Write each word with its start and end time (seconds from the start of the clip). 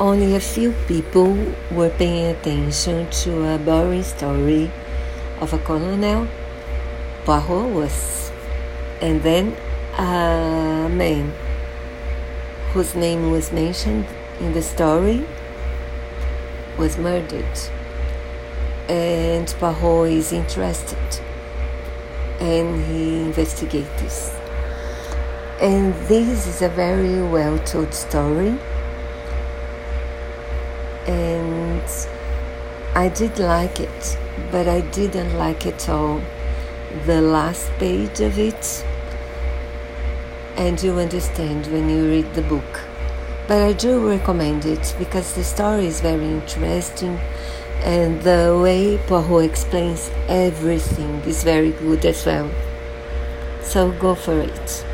only 0.00 0.34
a 0.34 0.40
few 0.40 0.72
people 0.88 1.36
were 1.70 1.90
paying 1.90 2.34
attention 2.34 3.08
to 3.10 3.54
a 3.54 3.58
boring 3.58 4.02
story 4.02 4.70
of 5.40 5.52
a 5.52 5.58
colonel. 5.58 6.26
Poirot 7.24 7.70
was, 7.70 8.32
and 9.00 9.22
then 9.22 9.56
a 9.96 10.88
man 10.90 11.32
whose 12.72 12.94
name 12.94 13.30
was 13.30 13.52
mentioned 13.52 14.06
in 14.40 14.52
the 14.52 14.62
story 14.62 15.24
was 16.76 16.98
murdered. 16.98 17.58
And 18.88 19.46
Poirot 19.60 20.10
is 20.10 20.32
interested 20.32 20.98
and 22.40 22.84
he 22.86 23.20
investigates. 23.22 24.34
And 25.60 25.94
this 26.08 26.46
is 26.46 26.62
a 26.62 26.68
very 26.68 27.22
well 27.22 27.58
told 27.60 27.94
story. 27.94 28.58
And 31.06 31.82
I 32.94 33.08
did 33.08 33.38
like 33.38 33.80
it, 33.80 34.18
but 34.50 34.68
I 34.68 34.80
didn't 34.80 35.36
like 35.36 35.66
it 35.66 35.88
all. 35.88 36.20
The 37.06 37.20
last 37.20 37.70
page 37.78 38.20
of 38.20 38.38
it, 38.38 38.84
and 40.56 40.80
you 40.82 40.92
understand 40.98 41.66
when 41.66 41.88
you 41.88 42.08
read 42.08 42.34
the 42.34 42.42
book. 42.42 42.80
But 43.46 43.60
I 43.60 43.72
do 43.72 44.08
recommend 44.08 44.64
it 44.64 44.94
because 44.98 45.34
the 45.34 45.44
story 45.44 45.86
is 45.86 46.00
very 46.00 46.24
interesting 46.24 47.18
and 47.82 48.22
the 48.22 48.58
way 48.62 48.96
Poirot 49.06 49.44
explains 49.44 50.10
everything 50.28 51.20
is 51.26 51.44
very 51.44 51.72
good 51.72 52.04
as 52.06 52.24
well. 52.24 52.50
So 53.62 53.92
go 53.92 54.14
for 54.14 54.40
it. 54.40 54.86